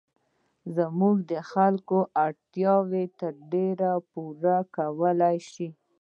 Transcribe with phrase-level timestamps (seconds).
[0.75, 5.67] زموږ د خلکو اړتیاوې تر ډېره پوره کولای شي.